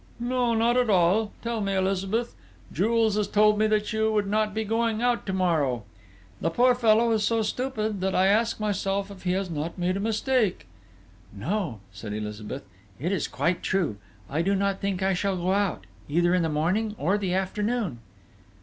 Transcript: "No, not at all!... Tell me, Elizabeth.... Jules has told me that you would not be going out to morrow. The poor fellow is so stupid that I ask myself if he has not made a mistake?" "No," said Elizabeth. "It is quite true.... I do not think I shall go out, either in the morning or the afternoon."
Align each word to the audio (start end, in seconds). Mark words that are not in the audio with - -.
"No, 0.19 0.55
not 0.55 0.77
at 0.77 0.89
all!... 0.89 1.31
Tell 1.43 1.61
me, 1.61 1.75
Elizabeth.... 1.75 2.33
Jules 2.73 3.17
has 3.17 3.27
told 3.27 3.59
me 3.59 3.67
that 3.67 3.93
you 3.93 4.11
would 4.11 4.25
not 4.25 4.51
be 4.51 4.63
going 4.63 4.99
out 4.99 5.27
to 5.27 5.31
morrow. 5.33 5.83
The 6.41 6.49
poor 6.49 6.73
fellow 6.73 7.11
is 7.11 7.23
so 7.23 7.43
stupid 7.43 8.01
that 8.01 8.15
I 8.15 8.25
ask 8.25 8.59
myself 8.59 9.11
if 9.11 9.21
he 9.25 9.33
has 9.33 9.51
not 9.51 9.77
made 9.77 9.95
a 9.95 9.99
mistake?" 9.99 10.65
"No," 11.31 11.81
said 11.91 12.13
Elizabeth. 12.13 12.63
"It 12.99 13.11
is 13.11 13.27
quite 13.27 13.61
true.... 13.61 13.97
I 14.27 14.41
do 14.41 14.55
not 14.55 14.79
think 14.81 15.03
I 15.03 15.13
shall 15.13 15.37
go 15.37 15.53
out, 15.53 15.83
either 16.09 16.33
in 16.33 16.41
the 16.41 16.49
morning 16.49 16.95
or 16.97 17.19
the 17.19 17.35
afternoon." 17.35 17.99